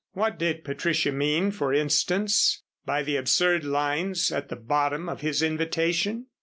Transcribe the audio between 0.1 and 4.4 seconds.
What did Patricia mean, for instance, by the absurd lines